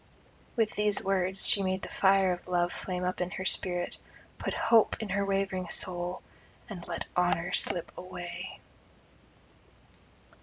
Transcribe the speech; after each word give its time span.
With 0.55 0.71
these 0.73 1.03
words 1.03 1.47
she 1.47 1.61
made 1.61 1.83
the 1.83 1.89
fire 1.89 2.31
of 2.33 2.47
love 2.47 2.73
flame 2.73 3.03
up 3.03 3.21
in 3.21 3.29
her 3.29 3.45
spirit, 3.45 3.97
put 4.39 4.55
hope 4.55 4.95
in 4.99 5.09
her 5.09 5.23
wavering 5.23 5.69
soul, 5.69 6.23
and 6.67 6.87
let 6.87 7.05
honour 7.15 7.51
slip 7.51 7.95
away. 7.95 8.59